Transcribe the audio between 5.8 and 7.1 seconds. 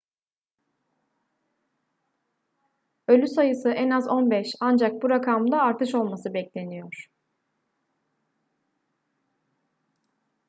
olması bekleniyor